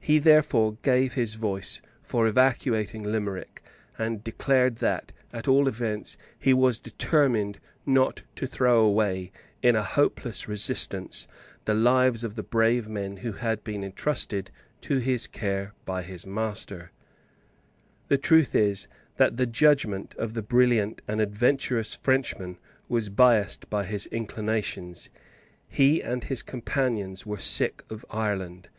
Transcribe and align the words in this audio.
He 0.00 0.18
therefore 0.18 0.78
gave 0.80 1.12
his 1.12 1.34
voice 1.34 1.82
for 2.02 2.26
evacuating 2.26 3.02
Limerick, 3.02 3.60
and 3.98 4.24
declared 4.24 4.76
that, 4.76 5.12
at 5.30 5.46
all 5.46 5.68
events, 5.68 6.16
he 6.38 6.54
was 6.54 6.78
determined 6.78 7.60
not 7.84 8.22
to 8.36 8.46
throw 8.46 8.80
away 8.80 9.30
in 9.60 9.76
a 9.76 9.82
hopeless 9.82 10.48
resistance 10.48 11.28
the 11.66 11.74
lives 11.74 12.24
of 12.24 12.34
the 12.34 12.42
brave 12.42 12.88
men 12.88 13.18
who 13.18 13.32
had 13.32 13.62
been 13.62 13.84
entrusted 13.84 14.50
to 14.80 15.00
his 15.00 15.26
care 15.26 15.74
by 15.84 16.02
his 16.02 16.24
master, 16.26 16.90
The 18.08 18.16
truth 18.16 18.54
is, 18.54 18.88
that 19.18 19.36
the 19.36 19.44
judgment 19.46 20.14
of 20.14 20.32
the 20.32 20.42
brilliant 20.42 21.02
and 21.06 21.20
adventurous 21.20 21.94
Frenchman 21.94 22.56
was 22.88 23.10
biassed 23.10 23.68
by 23.68 23.84
his 23.84 24.06
inclinations. 24.06 25.10
He 25.68 26.02
and 26.02 26.24
his 26.24 26.42
companions 26.42 27.26
were 27.26 27.36
sick 27.38 27.84
of 27.90 28.06
Ireland. 28.10 28.70